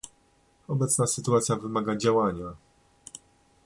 [0.67, 2.53] Obecna sytuacja wymaga działania